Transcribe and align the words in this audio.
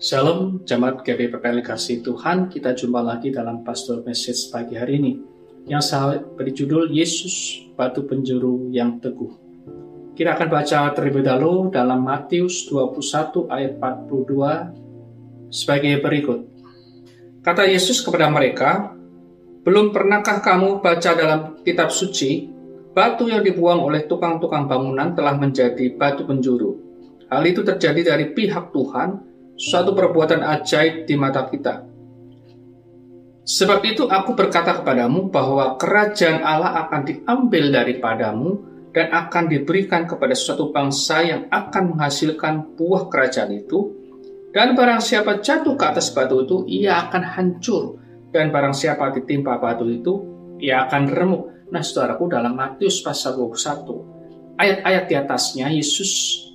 Salam 0.00 0.64
jemaat 0.64 1.04
GBPPL 1.04 1.60
kasih 1.60 2.00
Tuhan, 2.00 2.48
kita 2.48 2.72
jumpa 2.72 3.04
lagi 3.04 3.28
dalam 3.28 3.60
pastor 3.60 4.00
message 4.00 4.48
pagi 4.48 4.72
hari 4.72 4.96
ini 4.96 5.12
yang 5.68 5.84
saya 5.84 6.24
beri 6.24 6.56
judul 6.56 6.88
Yesus 6.88 7.68
batu 7.76 8.08
penjuru 8.08 8.72
yang 8.72 8.96
teguh. 8.96 9.28
Kita 10.16 10.40
akan 10.40 10.48
baca 10.48 10.96
terlebih 10.96 11.20
dahulu 11.20 11.68
dalam 11.68 12.00
Matius 12.00 12.64
21 12.72 13.44
ayat 13.52 13.76
42 13.76 15.52
sebagai 15.52 16.00
berikut. 16.00 16.48
Kata 17.44 17.68
Yesus 17.68 18.00
kepada 18.00 18.32
mereka, 18.32 18.96
"Belum 19.68 19.92
pernahkah 19.92 20.40
kamu 20.40 20.80
baca 20.80 21.12
dalam 21.12 21.60
kitab 21.60 21.92
suci, 21.92 22.48
batu 22.96 23.28
yang 23.28 23.44
dibuang 23.44 23.84
oleh 23.84 24.08
tukang-tukang 24.08 24.64
bangunan 24.64 25.12
telah 25.12 25.36
menjadi 25.36 25.92
batu 25.92 26.24
penjuru. 26.24 26.80
Hal 27.28 27.44
itu 27.44 27.60
terjadi 27.60 28.16
dari 28.16 28.32
pihak 28.32 28.72
Tuhan." 28.72 29.28
Suatu 29.60 29.92
perbuatan 29.92 30.40
ajaib 30.40 31.04
di 31.04 31.14
mata 31.20 31.44
kita. 31.44 31.84
Sebab 33.44 33.84
itu 33.84 34.08
aku 34.08 34.32
berkata 34.32 34.80
kepadamu 34.80 35.28
bahwa 35.28 35.76
kerajaan 35.76 36.40
Allah 36.40 36.86
akan 36.86 37.00
diambil 37.04 37.68
daripadamu 37.68 38.50
dan 38.96 39.12
akan 39.12 39.52
diberikan 39.52 40.08
kepada 40.08 40.32
suatu 40.32 40.72
bangsa 40.72 41.20
yang 41.20 41.42
akan 41.52 41.94
menghasilkan 41.94 42.72
buah 42.78 43.12
kerajaan 43.12 43.52
itu. 43.52 44.00
Dan 44.50 44.74
barang 44.74 44.98
siapa 44.98 45.38
jatuh 45.38 45.78
ke 45.78 45.84
atas 45.86 46.10
batu 46.10 46.42
itu, 46.42 46.66
ia 46.66 47.06
akan 47.06 47.22
hancur. 47.22 48.02
Dan 48.34 48.50
barang 48.50 48.74
siapa 48.74 49.14
ditimpa 49.14 49.62
batu 49.62 49.86
itu, 49.86 50.14
ia 50.58 50.86
akan 50.90 51.02
remuk. 51.06 51.70
Nah, 51.70 51.86
saudaraku, 51.86 52.26
dalam 52.26 52.58
Matius 52.58 52.98
pasal 52.98 53.38
21, 53.38 54.58
ayat-ayat 54.58 55.04
di 55.06 55.14
atasnya, 55.14 55.66
Yesus 55.70 56.49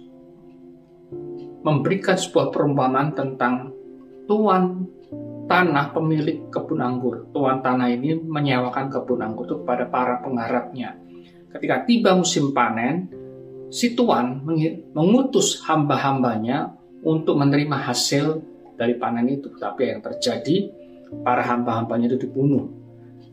memberikan 1.66 2.14
sebuah 2.14 2.54
perumpamaan 2.54 3.18
tentang 3.18 3.74
tuan 4.30 4.86
tanah 5.50 5.90
pemilik 5.98 6.46
kebun 6.54 6.82
anggur. 6.82 7.26
Tuan 7.34 7.66
tanah 7.66 7.90
ini 7.90 8.14
menyewakan 8.22 8.94
kebun 8.94 9.26
anggur 9.26 9.50
itu 9.50 9.56
kepada 9.66 9.90
para 9.90 10.22
penggarapnya. 10.22 10.94
Ketika 11.50 11.90
tiba 11.90 12.14
musim 12.14 12.54
panen, 12.54 13.10
si 13.74 13.98
tuan 13.98 14.46
mengutus 14.94 15.66
hamba-hambanya 15.66 16.70
untuk 17.02 17.34
menerima 17.42 17.78
hasil 17.82 18.42
dari 18.78 18.98
panen 19.02 19.26
itu. 19.30 19.50
Tapi 19.58 19.90
yang 19.90 20.06
terjadi, 20.06 20.70
para 21.26 21.42
hamba-hambanya 21.46 22.14
itu 22.14 22.30
dibunuh. 22.30 22.70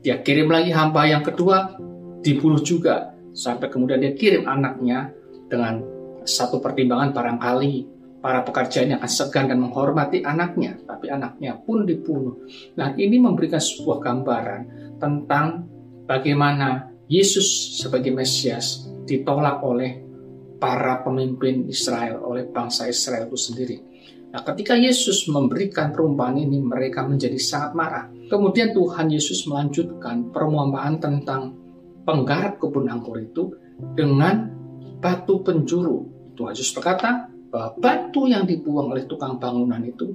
Dia 0.00 0.20
kirim 0.24 0.48
lagi 0.48 0.72
hamba 0.72 1.04
yang 1.04 1.20
kedua, 1.20 1.76
dibunuh 2.24 2.60
juga. 2.64 3.12
Sampai 3.32 3.72
kemudian 3.72 4.00
dia 4.00 4.12
kirim 4.12 4.44
anaknya 4.44 5.08
dengan 5.48 5.80
satu 6.22 6.60
pertimbangan 6.60 7.16
barangkali 7.16 8.01
para 8.22 8.46
pekerja 8.46 8.86
ini 8.86 8.94
akan 8.94 9.10
segan 9.10 9.50
dan 9.50 9.58
menghormati 9.58 10.22
anaknya, 10.22 10.78
tapi 10.86 11.10
anaknya 11.10 11.58
pun 11.58 11.82
dibunuh. 11.82 12.46
Nah, 12.78 12.94
ini 12.94 13.18
memberikan 13.18 13.58
sebuah 13.58 13.98
gambaran 13.98 14.62
tentang 15.02 15.66
bagaimana 16.06 16.86
Yesus 17.10 17.76
sebagai 17.82 18.14
Mesias 18.14 18.86
ditolak 19.04 19.58
oleh 19.66 19.98
para 20.62 21.02
pemimpin 21.02 21.66
Israel, 21.66 22.22
oleh 22.22 22.46
bangsa 22.46 22.86
Israel 22.86 23.26
itu 23.26 23.34
sendiri. 23.34 23.76
Nah, 24.30 24.40
ketika 24.46 24.78
Yesus 24.78 25.26
memberikan 25.26 25.90
perumpamaan 25.90 26.40
ini, 26.40 26.62
mereka 26.62 27.04
menjadi 27.04 27.36
sangat 27.36 27.74
marah. 27.74 28.06
Kemudian 28.30 28.70
Tuhan 28.72 29.10
Yesus 29.10 29.44
melanjutkan 29.50 30.30
perumpamaan 30.30 31.02
tentang 31.02 31.58
penggarap 32.06 32.56
kebun 32.62 32.86
anggur 32.88 33.18
itu 33.18 33.52
dengan 33.98 34.48
batu 35.02 35.42
penjuru. 35.42 36.06
Tuhan 36.38 36.54
Yesus 36.54 36.72
berkata, 36.72 37.31
bahwa 37.52 37.76
batu 37.76 38.24
yang 38.24 38.48
dibuang 38.48 38.96
oleh 38.96 39.04
tukang 39.04 39.36
bangunan 39.36 39.84
itu 39.84 40.08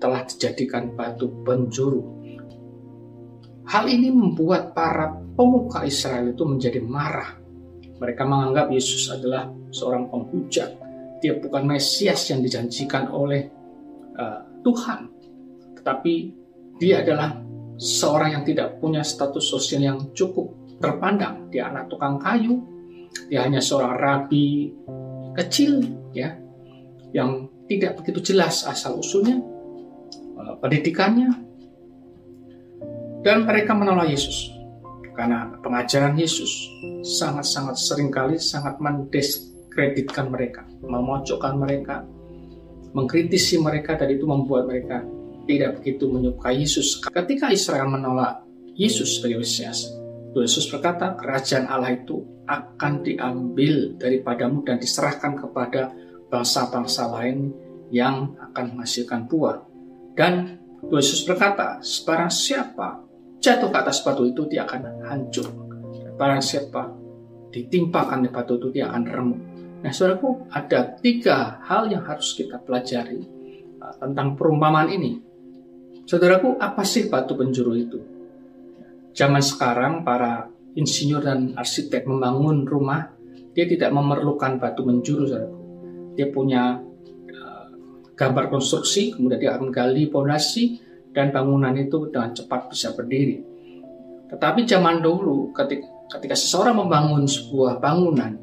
telah 0.00 0.24
dijadikan 0.24 0.96
batu 0.96 1.28
penjuru. 1.44 2.16
Hal 3.68 3.84
ini 3.92 4.08
membuat 4.08 4.72
para 4.72 5.12
pemuka 5.36 5.84
Israel 5.84 6.32
itu 6.32 6.48
menjadi 6.48 6.80
marah. 6.80 7.36
Mereka 8.00 8.22
menganggap 8.24 8.72
Yesus 8.72 9.12
adalah 9.12 9.52
seorang 9.68 10.08
penghujat. 10.08 10.70
Dia 11.20 11.36
bukan 11.36 11.64
Mesias 11.64 12.28
yang 12.32 12.40
dijanjikan 12.40 13.08
oleh 13.12 13.48
uh, 14.16 14.40
Tuhan, 14.64 15.12
tetapi 15.80 16.14
dia 16.76 17.00
adalah 17.00 17.40
seorang 17.76 18.36
yang 18.36 18.44
tidak 18.44 18.80
punya 18.80 19.00
status 19.00 19.44
sosial 19.44 19.80
yang 19.80 19.98
cukup 20.12 20.76
terpandang. 20.76 21.48
Dia 21.48 21.72
anak 21.72 21.88
tukang 21.88 22.20
kayu, 22.20 22.60
dia 23.32 23.48
hanya 23.48 23.64
seorang 23.64 23.96
rabi 23.96 24.76
kecil, 25.32 25.80
ya, 26.12 26.36
yang 27.16 27.48
tidak 27.64 27.96
begitu 27.96 28.20
jelas 28.32 28.68
asal 28.68 29.00
usulnya, 29.00 29.40
eh, 30.36 30.54
pendidikannya, 30.60 31.32
dan 33.24 33.48
mereka 33.48 33.72
menolak 33.72 34.12
Yesus 34.12 34.52
karena 35.16 35.48
pengajaran 35.64 36.14
Yesus 36.20 36.68
sangat-sangat 37.00 37.80
sering 37.80 38.12
kali 38.12 38.36
sangat 38.36 38.76
mendiskreditkan 38.76 40.28
mereka, 40.28 40.68
memojokkan 40.84 41.56
mereka, 41.56 42.04
mengkritisi 42.92 43.56
mereka 43.58 43.96
dan 43.96 44.12
itu 44.12 44.28
membuat 44.28 44.68
mereka 44.68 45.00
tidak 45.48 45.80
begitu 45.80 46.04
menyukai 46.12 46.60
Yesus. 46.60 47.00
Ketika 47.00 47.48
Israel 47.48 47.88
menolak 47.88 48.44
Yesus 48.76 49.18
sebagai 49.18 49.40
Mesias, 49.40 49.88
Yesus 50.36 50.68
berkata, 50.68 51.16
kerajaan 51.16 51.64
Allah 51.64 51.96
itu 51.96 52.20
akan 52.44 53.00
diambil 53.00 53.96
daripadamu 53.96 54.62
dan 54.68 54.76
diserahkan 54.76 55.32
kepada 55.34 55.90
bangsa-bangsa 56.36 57.08
lain 57.16 57.48
yang 57.88 58.36
akan 58.36 58.76
menghasilkan 58.76 59.24
buah. 59.24 59.64
Dan 60.12 60.60
Yesus 60.92 61.24
berkata, 61.24 61.80
barang 61.80 62.28
siapa 62.28 63.00
jatuh 63.40 63.72
ke 63.72 63.78
atas 63.80 64.04
batu 64.04 64.28
itu, 64.28 64.44
dia 64.44 64.68
akan 64.68 65.00
hancur. 65.08 65.48
Barang 66.20 66.44
siapa 66.44 66.92
ditimpakan 67.48 68.28
di 68.28 68.28
batu 68.28 68.60
itu, 68.60 68.68
dia 68.68 68.92
akan 68.92 69.02
remuk. 69.08 69.40
Nah, 69.80 69.92
saudaraku, 69.92 70.52
ada 70.52 71.00
tiga 71.00 71.60
hal 71.64 71.88
yang 71.88 72.04
harus 72.04 72.36
kita 72.36 72.60
pelajari 72.60 73.20
uh, 73.80 73.94
tentang 73.96 74.36
perumpamaan 74.36 74.92
ini. 74.92 75.20
Saudaraku, 76.04 76.60
apa 76.60 76.84
sih 76.84 77.08
batu 77.08 77.32
penjuru 77.36 77.72
itu? 77.76 77.98
Zaman 79.16 79.40
sekarang, 79.40 80.04
para 80.04 80.48
insinyur 80.76 81.24
dan 81.24 81.56
arsitek 81.56 82.04
membangun 82.04 82.68
rumah, 82.68 83.08
dia 83.56 83.64
tidak 83.64 83.88
memerlukan 83.92 84.60
batu 84.60 84.84
penjuru, 84.84 85.24
saudaraku 85.24 85.65
dia 86.16 86.32
punya 86.32 86.80
uh, 87.30 87.66
gambar 88.16 88.48
konstruksi, 88.48 89.12
kemudian 89.12 89.38
dia 89.38 89.52
akan 89.54 89.68
gali 89.68 90.08
pondasi 90.08 90.80
dan 91.12 91.30
bangunan 91.30 91.76
itu 91.76 92.08
dengan 92.08 92.32
cepat 92.32 92.72
bisa 92.72 92.96
berdiri. 92.96 93.44
Tetapi 94.32 94.66
zaman 94.66 95.04
dulu 95.04 95.52
ketika, 95.52 95.86
ketika 96.18 96.34
seseorang 96.34 96.82
membangun 96.82 97.28
sebuah 97.28 97.78
bangunan, 97.78 98.40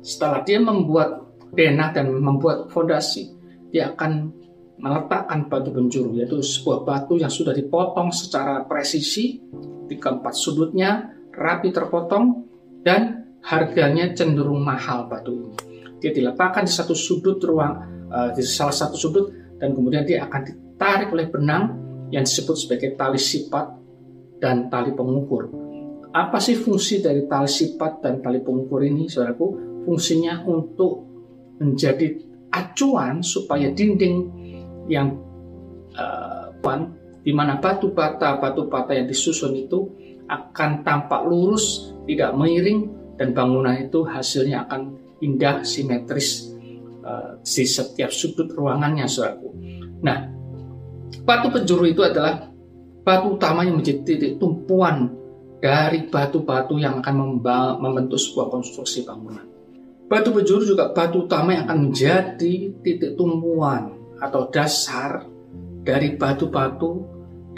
setelah 0.00 0.46
dia 0.46 0.62
membuat 0.62 1.26
denah 1.50 1.90
dan 1.90 2.14
membuat 2.14 2.70
fondasi, 2.70 3.34
dia 3.74 3.90
akan 3.92 4.30
meletakkan 4.78 5.50
batu 5.50 5.74
penjuru, 5.74 6.22
yaitu 6.22 6.38
sebuah 6.38 6.86
batu 6.86 7.18
yang 7.18 7.32
sudah 7.32 7.50
dipotong 7.50 8.14
secara 8.14 8.62
presisi 8.62 9.42
di 9.90 9.96
keempat 9.98 10.34
sudutnya, 10.36 11.10
rapi 11.34 11.74
terpotong, 11.74 12.46
dan 12.86 13.26
harganya 13.42 14.14
cenderung 14.14 14.62
mahal 14.62 15.10
batu 15.10 15.32
ini 15.34 15.75
dia 16.00 16.12
diletakkan 16.12 16.68
di 16.68 16.72
satu 16.72 16.92
sudut 16.92 17.40
ruang 17.42 17.74
uh, 18.10 18.30
di 18.32 18.42
salah 18.44 18.74
satu 18.74 18.96
sudut 18.96 19.26
dan 19.56 19.72
kemudian 19.72 20.04
dia 20.04 20.24
akan 20.28 20.40
ditarik 20.44 21.08
oleh 21.12 21.26
benang 21.32 21.64
yang 22.12 22.22
disebut 22.22 22.56
sebagai 22.56 22.94
tali 22.94 23.18
sifat 23.18 23.66
dan 24.38 24.68
tali 24.68 24.92
pengukur. 24.92 25.48
Apa 26.12 26.40
sih 26.40 26.56
fungsi 26.56 27.04
dari 27.04 27.24
tali 27.28 27.48
sifat 27.48 28.00
dan 28.04 28.24
tali 28.24 28.40
pengukur 28.40 28.84
ini, 28.84 29.08
saudaraku? 29.08 29.46
Fungsinya 29.84 30.44
untuk 30.48 31.04
menjadi 31.60 32.16
acuan 32.52 33.20
supaya 33.20 33.72
dinding 33.72 34.16
yang 34.88 35.12
uh, 35.96 36.48
di 37.22 37.30
mana 37.34 37.58
batu 37.62 37.94
bata 37.94 38.42
batu 38.42 38.66
bata 38.66 38.90
yang 38.90 39.06
disusun 39.06 39.54
itu 39.54 39.86
akan 40.26 40.82
tampak 40.82 41.22
lurus, 41.26 41.94
tidak 42.06 42.34
miring, 42.34 42.90
dan 43.14 43.30
bangunan 43.30 43.78
itu 43.78 44.02
hasilnya 44.02 44.66
akan 44.66 44.98
indah, 45.22 45.64
simetris 45.64 46.52
uh, 47.04 47.40
di 47.40 47.64
setiap 47.64 48.10
sudut 48.12 48.50
ruangannya, 48.52 49.08
saudaraku. 49.08 49.48
Nah, 50.04 50.28
batu 51.24 51.48
penjuru 51.52 51.84
itu 51.88 52.02
adalah 52.04 52.50
batu 53.06 53.38
utama 53.38 53.62
yang 53.62 53.78
menjadi 53.78 54.02
titik 54.02 54.32
tumpuan 54.42 55.14
dari 55.62 56.06
batu-batu 56.10 56.76
yang 56.76 57.00
akan 57.00 57.40
membentuk 57.80 58.20
sebuah 58.20 58.52
konstruksi 58.52 59.06
bangunan. 59.08 59.46
Batu 60.06 60.30
penjuru 60.30 60.62
juga 60.62 60.94
batu 60.94 61.26
utama 61.26 61.56
yang 61.56 61.66
akan 61.66 61.90
menjadi 61.90 62.54
titik 62.84 63.18
tumpuan 63.18 63.98
atau 64.22 64.46
dasar 64.52 65.26
dari 65.82 66.14
batu-batu 66.14 67.02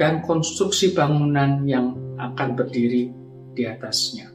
dan 0.00 0.24
konstruksi 0.24 0.96
bangunan 0.96 1.66
yang 1.68 1.92
akan 2.16 2.56
berdiri 2.56 3.12
di 3.52 3.62
atasnya. 3.66 4.30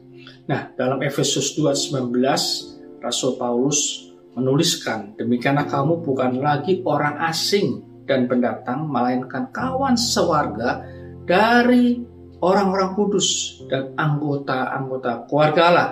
Nah, 0.45 0.75
dalam 0.75 0.99
Efesus 1.01 1.55
2:19 1.55 2.73
Rasul 3.03 3.35
Paulus 3.35 4.09
menuliskan, 4.33 5.19
demikianlah 5.19 5.67
kamu 5.67 5.99
bukan 6.01 6.39
lagi 6.39 6.79
orang 6.87 7.19
asing 7.27 7.83
dan 8.07 8.31
pendatang, 8.31 8.87
melainkan 8.87 9.51
kawan 9.51 9.99
sewarga 9.99 10.81
dari 11.27 11.99
orang-orang 12.39 12.95
kudus 12.95 13.59
dan 13.67 13.91
anggota-anggota 13.95 15.27
keluarga 15.27 15.61
Allah 15.67 15.89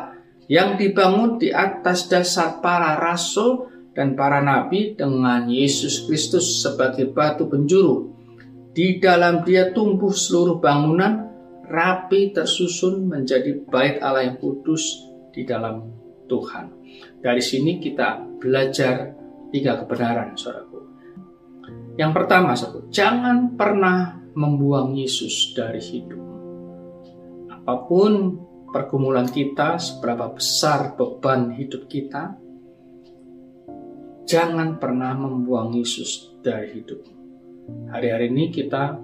yang 0.52 0.76
dibangun 0.76 1.40
di 1.40 1.52
atas 1.52 2.12
dasar 2.12 2.60
para 2.60 3.00
rasul 3.00 3.72
dan 3.96 4.16
para 4.16 4.44
nabi 4.44 4.96
dengan 4.96 5.48
Yesus 5.48 6.08
Kristus 6.08 6.64
sebagai 6.64 7.12
batu 7.12 7.48
penjuru. 7.48 8.12
Di 8.72 9.04
dalam 9.04 9.44
dia 9.44 9.76
tumbuh 9.76 10.16
seluruh 10.16 10.64
bangunan 10.64 11.28
rapi 11.68 12.32
tersusun 12.32 13.08
menjadi 13.08 13.68
bait 13.68 14.00
Allah 14.00 14.32
yang 14.32 14.40
kudus 14.40 15.08
di 15.32 15.44
dalam 15.44 16.01
Tuhan. 16.32 16.66
Dari 17.20 17.44
sini 17.44 17.84
kita 17.84 18.40
belajar 18.40 19.12
tiga 19.52 19.84
kebenaran, 19.84 20.40
saudaraku. 20.40 20.80
Yang 22.00 22.12
pertama, 22.16 22.56
saudaraku, 22.56 22.88
jangan 22.88 23.60
pernah 23.60 24.16
membuang 24.32 24.96
Yesus 24.96 25.52
dari 25.52 25.84
hidup. 25.84 26.24
Apa 27.52 27.84
pun 27.84 28.40
pergumulan 28.72 29.28
kita, 29.28 29.76
seberapa 29.76 30.32
besar 30.32 30.96
beban 30.96 31.52
hidup 31.52 31.92
kita, 31.92 32.40
jangan 34.24 34.80
pernah 34.80 35.12
membuang 35.20 35.76
Yesus 35.76 36.40
dari 36.40 36.80
hidup. 36.80 37.04
Hari-hari 37.92 38.32
ini 38.32 38.48
kita 38.48 38.96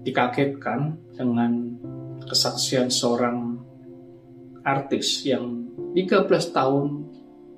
dikagetkan 0.00 0.96
dengan 1.12 1.76
kesaksian 2.24 2.88
seorang 2.88 3.60
artis 4.64 5.24
yang 5.28 5.59
13 5.90 6.28
tahun 6.54 6.86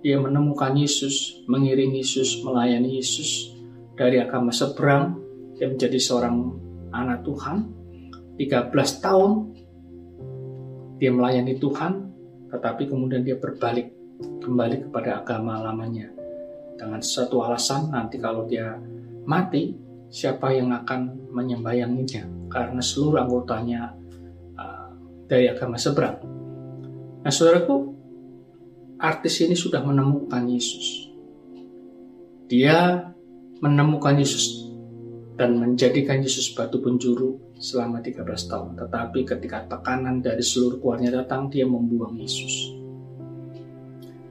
dia 0.02 0.18
menemukan 0.18 0.74
Yesus, 0.74 1.44
mengiringi 1.46 2.02
Yesus, 2.02 2.42
melayani 2.42 2.98
Yesus 2.98 3.54
dari 3.94 4.18
agama 4.18 4.50
seberang, 4.50 5.14
dia 5.54 5.70
menjadi 5.70 5.98
seorang 6.00 6.36
anak 6.90 7.22
Tuhan. 7.22 7.70
13 8.40 8.72
tahun 9.04 9.30
dia 10.98 11.12
melayani 11.14 11.54
Tuhan, 11.60 11.92
tetapi 12.50 12.90
kemudian 12.90 13.22
dia 13.22 13.38
berbalik 13.38 13.94
kembali 14.42 14.88
kepada 14.88 15.22
agama 15.22 15.62
lamanya 15.62 16.10
dengan 16.82 16.98
satu 16.98 17.46
alasan 17.46 17.94
nanti 17.94 18.18
kalau 18.18 18.46
dia 18.50 18.74
mati 19.22 19.76
siapa 20.10 20.50
yang 20.50 20.74
akan 20.74 21.30
menyembayanginya 21.30 22.50
karena 22.50 22.82
seluruh 22.82 23.22
anggotanya 23.22 23.94
uh, 24.58 24.90
dari 25.30 25.46
agama 25.46 25.78
seberang. 25.78 26.18
Nah, 27.22 27.30
saudaraku, 27.30 27.91
artis 29.02 29.42
ini 29.42 29.58
sudah 29.58 29.82
menemukan 29.82 30.46
Yesus. 30.46 31.10
Dia 32.46 33.10
menemukan 33.58 34.14
Yesus 34.14 34.70
dan 35.34 35.58
menjadikan 35.58 36.22
Yesus 36.22 36.54
batu 36.54 36.78
penjuru 36.78 37.58
selama 37.58 37.98
13 37.98 38.22
tahun. 38.46 38.78
Tetapi 38.78 39.26
ketika 39.26 39.66
tekanan 39.66 40.22
dari 40.22 40.40
seluruh 40.40 40.78
keluarnya 40.78 41.18
datang, 41.22 41.50
dia 41.50 41.66
membuang 41.66 42.14
Yesus. 42.14 42.78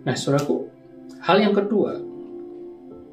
Nah, 0.07 0.15
saudaraku, 0.15 0.71
hal 1.19 1.37
yang 1.43 1.51
kedua, 1.51 1.99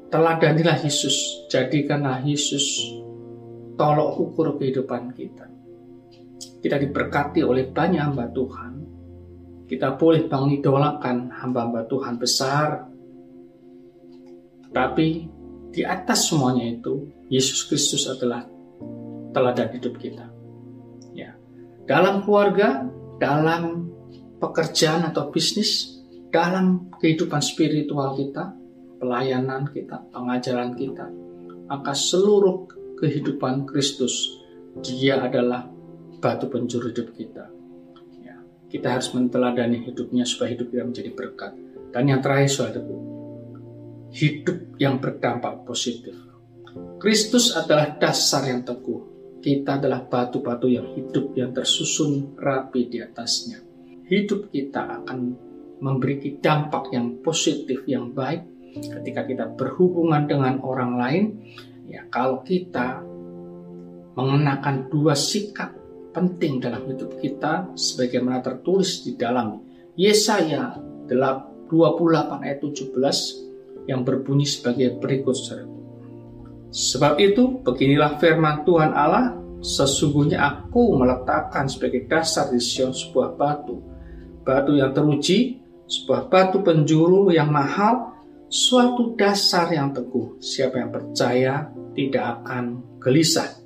teladanilah 0.07 0.79
Yesus, 0.79 1.45
jadikanlah 1.51 2.23
Yesus 2.23 2.95
tolok 3.75 4.15
ukur 4.15 4.55
kehidupan 4.55 5.11
kita. 5.11 5.47
Kita 6.59 6.75
diberkati 6.75 7.43
oleh 7.43 7.71
banyak 7.71 8.03
hamba 8.03 8.27
Tuhan, 8.31 8.78
kita 9.69 9.93
boleh 10.01 10.25
mengidolakan 10.25 11.29
hamba-hamba 11.29 11.85
Tuhan 11.85 12.17
besar, 12.17 12.89
tapi 14.73 15.29
di 15.69 15.85
atas 15.85 16.33
semuanya 16.33 16.73
itu 16.73 17.05
Yesus 17.29 17.69
Kristus 17.69 18.09
adalah 18.09 18.49
teladan 19.29 19.69
hidup 19.77 20.01
kita. 20.01 20.25
Ya, 21.13 21.37
dalam 21.85 22.25
keluarga, 22.25 22.89
dalam 23.21 23.93
pekerjaan 24.41 25.05
atau 25.05 25.29
bisnis, 25.29 26.01
dalam 26.33 26.89
kehidupan 26.97 27.45
spiritual 27.45 28.17
kita, 28.17 28.49
pelayanan 28.97 29.69
kita, 29.69 30.01
pengajaran 30.09 30.73
kita, 30.73 31.05
maka 31.69 31.93
seluruh 31.93 32.65
kehidupan 32.97 33.69
Kristus 33.69 34.33
dia 34.81 35.21
adalah 35.21 35.69
batu 36.17 36.49
penjuru 36.49 36.89
hidup 36.89 37.13
kita 37.13 37.58
kita 38.69 38.87
harus 38.95 39.09
menteladani 39.17 39.81
hidupnya 39.81 40.23
supaya 40.23 40.53
hidup 40.53 40.69
kita 40.69 40.85
menjadi 40.85 41.11
berkat. 41.17 41.51
Dan 41.89 42.05
yang 42.05 42.21
terakhir, 42.21 42.53
saudaraku, 42.53 42.95
hidup 44.13 44.77
yang 44.77 45.01
berdampak 45.01 45.65
positif. 45.65 46.13
Kristus 47.01 47.57
adalah 47.57 47.97
dasar 47.97 48.45
yang 48.45 48.61
teguh. 48.61 49.09
Kita 49.41 49.81
adalah 49.81 50.05
batu-batu 50.05 50.69
yang 50.69 50.93
hidup 50.93 51.33
yang 51.33 51.49
tersusun 51.49 52.37
rapi 52.37 52.91
di 52.91 53.01
atasnya. 53.01 53.63
Hidup 54.05 54.53
kita 54.53 55.01
akan 55.01 55.19
memberi 55.79 56.37
dampak 56.37 56.91
yang 56.91 57.23
positif, 57.23 57.87
yang 57.87 58.11
baik 58.11 58.45
ketika 58.75 59.25
kita 59.25 59.45
berhubungan 59.55 60.27
dengan 60.27 60.59
orang 60.61 60.99
lain. 60.99 61.25
Ya, 61.89 62.05
kalau 62.11 62.45
kita 62.45 63.01
mengenakan 64.13 64.91
dua 64.91 65.15
sikap 65.15 65.78
penting 66.19 66.59
dalam 66.59 66.83
hidup 66.83 67.15
kita 67.23 67.71
sebagaimana 67.79 68.43
tertulis 68.43 69.07
di 69.07 69.15
dalam 69.15 69.63
Yesaya 69.95 70.75
28 71.07 72.43
ayat 72.43 72.59
17 72.59 73.87
yang 73.87 74.03
berbunyi 74.03 74.43
sebagai 74.43 74.99
berikut 74.99 75.39
Sebab 76.75 77.23
itu 77.23 77.63
beginilah 77.63 78.19
firman 78.19 78.67
Tuhan 78.67 78.91
Allah 78.91 79.39
sesungguhnya 79.63 80.43
aku 80.43 80.99
meletakkan 80.99 81.71
sebagai 81.71 82.03
dasar 82.11 82.51
di 82.51 82.59
Sion 82.59 82.91
sebuah 82.91 83.39
batu. 83.39 83.79
Batu 84.43 84.75
yang 84.75 84.91
teruji 84.91 85.63
sebuah 85.87 86.27
batu 86.27 86.59
penjuru 86.59 87.31
yang 87.31 87.47
mahal 87.47 88.11
suatu 88.51 89.15
dasar 89.15 89.71
yang 89.71 89.95
teguh. 89.95 90.35
Siapa 90.43 90.83
yang 90.83 90.91
percaya 90.91 91.71
tidak 91.95 92.43
akan 92.43 92.99
gelisah 92.99 93.58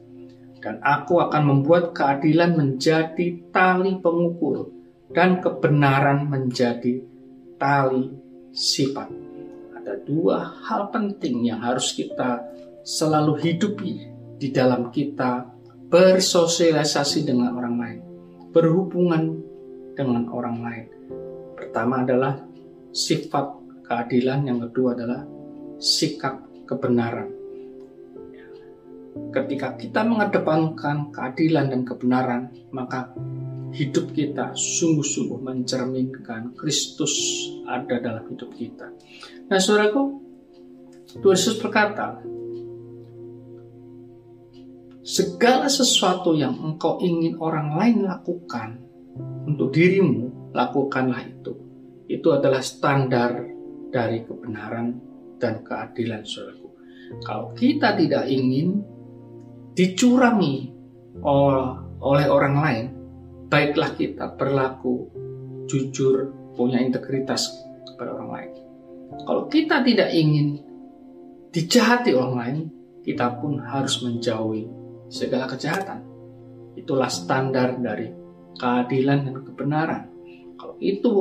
dan 0.63 0.79
aku 0.79 1.19
akan 1.19 1.43
membuat 1.43 1.91
keadilan 1.91 2.55
menjadi 2.55 3.51
tali 3.51 3.99
pengukur 3.99 4.71
dan 5.11 5.43
kebenaran 5.43 6.31
menjadi 6.31 7.03
tali 7.59 8.07
sifat. 8.55 9.11
Ada 9.75 9.99
dua 10.07 10.63
hal 10.63 10.87
penting 10.95 11.51
yang 11.51 11.59
harus 11.59 11.91
kita 11.91 12.39
selalu 12.87 13.43
hidupi 13.43 14.07
di 14.39 14.55
dalam 14.55 14.87
kita 14.87 15.51
bersosialisasi 15.91 17.27
dengan 17.27 17.59
orang 17.59 17.75
lain, 17.75 17.99
berhubungan 18.55 19.43
dengan 19.99 20.31
orang 20.31 20.63
lain. 20.63 20.87
Pertama 21.59 22.07
adalah 22.07 22.39
sifat 22.95 23.51
keadilan, 23.83 24.47
yang 24.47 24.63
kedua 24.63 24.95
adalah 24.95 25.27
sikap 25.75 26.39
kebenaran 26.63 27.42
ketika 29.33 29.77
kita 29.77 30.01
mengedepankan 30.05 31.13
keadilan 31.13 31.69
dan 31.69 31.81
kebenaran, 31.85 32.49
maka 32.73 33.13
hidup 33.73 34.13
kita 34.13 34.53
sungguh-sungguh 34.53 35.41
mencerminkan 35.41 36.53
Kristus 36.53 37.13
ada 37.65 37.97
dalam 37.97 38.29
hidup 38.29 38.53
kita. 38.53 38.93
Nah, 39.49 39.57
saudaraku, 39.57 40.21
Tuhan 41.17 41.37
Yesus 41.37 41.57
berkata, 41.57 42.21
segala 45.01 45.65
sesuatu 45.69 46.37
yang 46.37 46.53
engkau 46.61 47.01
ingin 47.01 47.37
orang 47.41 47.73
lain 47.73 47.97
lakukan 48.05 48.77
untuk 49.49 49.73
dirimu, 49.73 50.53
lakukanlah 50.53 51.21
itu. 51.25 51.53
Itu 52.05 52.29
adalah 52.33 52.61
standar 52.61 53.41
dari 53.89 54.21
kebenaran 54.21 55.01
dan 55.41 55.65
keadilan, 55.65 56.21
saudaraku. 56.21 56.69
Kalau 57.25 57.53
kita 57.53 57.93
tidak 57.97 58.25
ingin 58.29 58.92
dicurangi 59.73 60.69
oleh 62.03 62.25
orang 62.29 62.55
lain, 62.57 62.85
baiklah 63.49 63.93
kita 63.97 64.33
berlaku 64.37 65.09
jujur, 65.69 66.33
punya 66.53 66.81
integritas 66.81 67.49
kepada 67.89 68.13
orang 68.17 68.29
lain. 68.29 68.51
Kalau 69.25 69.43
kita 69.49 69.85
tidak 69.85 70.09
ingin 70.13 70.61
dijahati 71.53 72.17
orang 72.17 72.35
lain, 72.37 72.57
kita 73.05 73.37
pun 73.37 73.61
harus 73.61 74.01
menjauhi 74.01 74.65
segala 75.09 75.45
kejahatan. 75.45 76.01
Itulah 76.73 77.09
standar 77.09 77.77
dari 77.77 78.09
keadilan 78.57 79.29
dan 79.29 79.35
kebenaran. 79.45 80.03
Kalau 80.57 80.75
itu 80.81 81.11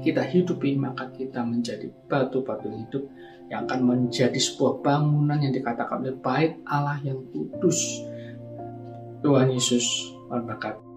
kita 0.00 0.24
hidupi, 0.24 0.74
maka 0.80 1.12
kita 1.12 1.44
menjadi 1.44 1.92
batu-batu 2.08 2.72
hidup 2.72 3.04
yang 3.52 3.68
akan 3.68 3.84
menjadi 3.84 4.40
sebuah 4.40 4.80
bangunan 4.80 5.36
yang 5.36 5.52
dikatakan 5.52 6.00
oleh 6.00 6.16
baik 6.16 6.64
Allah 6.64 6.96
yang 7.04 7.20
kudus. 7.28 7.76
Tuhan 9.20 9.52
Yesus 9.52 9.84
memberkati. 10.32 10.91